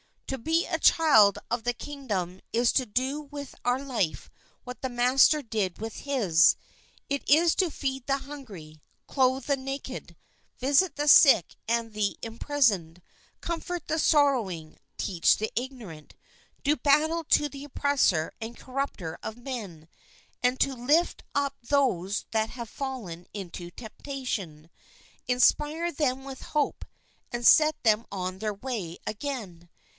To 0.25 0.37
be 0.39 0.65
a 0.65 0.79
child 0.79 1.37
of 1.51 1.63
the 1.63 1.73
King 1.73 2.05
sf 2.05 2.07
dom 2.07 2.39
is 2.53 2.71
to 2.71 2.85
do 2.87 3.19
with 3.21 3.53
our 3.65 3.79
life 3.83 4.31
what 4.63 4.81
the 4.81 4.89
Master 4.89 5.41
did 5.41 5.77
with 5.77 5.93
his. 6.07 6.55
It 7.09 7.29
is 7.29 7.53
to 7.55 7.69
feed 7.69 8.07
the 8.07 8.19
hungry, 8.19 8.81
clothe 9.07 9.45
the 9.45 9.57
naked, 9.57 10.15
visit 10.57 10.95
the 10.95 11.09
sick 11.09 11.57
and 11.67 11.91
the 11.93 12.17
imprisoned, 12.23 13.01
comfort, 13.41 13.87
the 13.89 13.99
sorrowing, 13.99 14.77
teach 14.97 15.37
the 15.37 15.51
ignorant, 15.55 16.15
do 16.63 16.77
battle 16.77 17.25
to 17.25 17.49
the 17.49 17.65
oppressor 17.65 18.33
and 18.39 18.57
corrupter 18.57 19.19
of 19.21 19.37
men, 19.37 19.87
and 20.41 20.61
to 20.61 20.73
lift 20.73 21.23
up 21.35 21.57
those 21.61 22.25
that 22.31 22.51
have 22.51 22.69
fallen 22.69 23.27
into 23.33 23.69
temptation, 23.69 24.69
inspire 25.27 25.91
them 25.91 26.23
with 26.23 26.41
hope, 26.41 26.85
and 27.33 27.45
set 27.45 27.75
them 27.83 28.05
on 28.11 28.39
their 28.39 28.53
way 28.55 28.93
J 28.93 28.99
again. 29.05 29.69